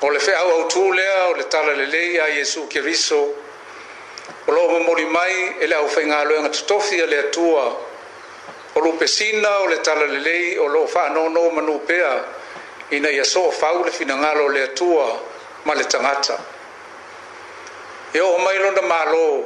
[0.00, 3.20] o le feʻauautū lea o le talalelei a iesu keriso
[4.46, 7.64] o loo momoli mai e le ʻaufaigaloega totofi a le atua
[8.74, 12.24] o lupesina o le talalelei o loo faanono manū pea
[12.90, 15.20] ina ia so fau le finagalo o le atua
[15.64, 16.38] ma le tagata
[18.12, 19.44] e oo mai lona mālō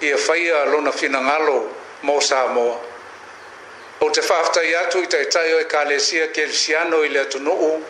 [0.00, 1.70] ia faia lona finagalo
[2.02, 2.76] mo samoa
[4.00, 7.80] ou te faafetai atu i taʻitaʻi o ekalesia kelisiano i le atunuu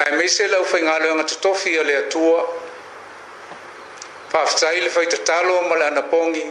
[0.00, 2.44] ae mai se lau faigaloega totofi o le atua
[4.32, 6.44] faafetai le faitatalo ma le anapogi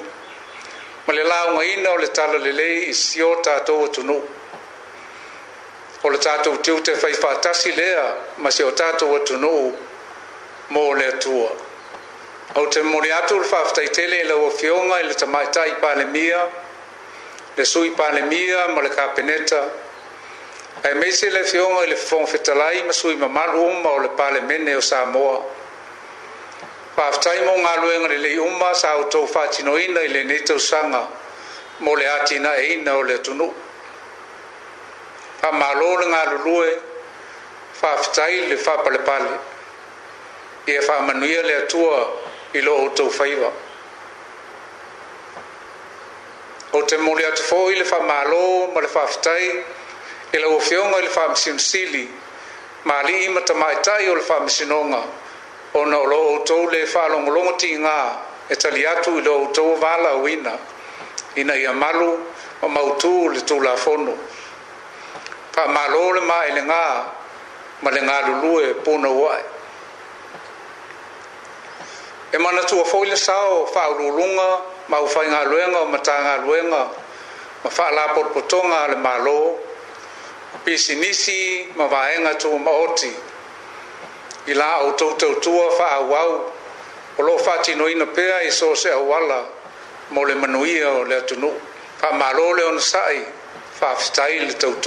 [1.08, 4.22] ma le laugaina o le tala lelei i sio tatou atunuu
[6.04, 8.06] o le tatou tiu te faifaatasi lea
[8.38, 9.78] ma se o tatou atunuu
[10.70, 11.50] mo le atua
[12.56, 16.48] au te moli atu le faafetaitele i lauafioga i le tamaeta i palemia
[17.58, 19.64] le sui palemia ma le kapeneta
[20.84, 24.76] ae mei se le feoga i le fofetalai ma sui mamalu uma o le palemene
[24.76, 25.44] o samoa
[26.96, 31.02] faafetai mo galuega lelei uma sa outou faatinoina i lenei tausaga
[31.80, 33.54] mo le atinaeina o le atunuu
[35.42, 36.72] faamālō le galulue
[37.82, 39.36] faafetai le faapalepale
[40.68, 42.00] ia faamanuia le atua
[42.54, 43.52] i lo outou faiva
[46.74, 49.66] ou te moli atu foʻi le faamālō ma le faafetai
[50.34, 52.08] e la ua feoga i le faamasinosili
[52.86, 55.00] ma alii matamaʻitaʻi o le faamasinoga
[55.74, 58.00] ona o loo outou le faalogologo tigā
[58.50, 60.52] e tali atu i lo outou valaauina
[61.36, 62.10] ina ia malu
[62.62, 64.14] ma mautū o le tulafono
[65.54, 66.84] faamālō le maelegā
[67.84, 69.40] ma le galulue puna uaʻe
[72.32, 74.48] e, e manatua foʻi le sao faaulūluga
[74.90, 76.88] ma ufaigaluega o matagaluega
[77.64, 79.68] ma faalapotopotoga a le mālō
[80.66, 83.12] pisinisi ma vaenga tu maoti
[84.48, 86.34] i la au tau tau tua fa au au
[87.18, 89.40] o lo fati no ina pea i so se au ala
[90.14, 91.52] mo le manuia o le atunu
[92.00, 93.18] fa malo le on sai
[93.80, 94.78] fa fstai le tau tua